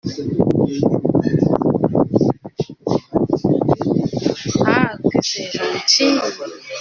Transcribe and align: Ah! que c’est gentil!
Ah! 4.67 4.93
que 5.11 5.19
c’est 5.21 5.51
gentil! 5.51 6.19